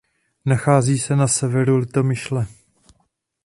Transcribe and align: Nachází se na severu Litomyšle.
Nachází 0.45 0.99
se 0.99 1.15
na 1.15 1.27
severu 1.27 1.77
Litomyšle. 1.77 2.47